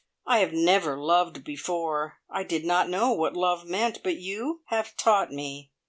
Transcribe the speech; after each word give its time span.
I 0.25 0.39
have 0.39 0.51
never 0.51 0.97
loved 0.97 1.43
before. 1.43 2.17
I 2.27 2.41
did 2.43 2.65
not 2.65 2.89
know 2.89 3.11
what 3.13 3.37
love 3.37 3.65
meant, 3.67 4.01
but 4.03 4.15
you 4.17 4.61
have 4.69 4.97
taught 4.97 5.31
me. 5.31 5.69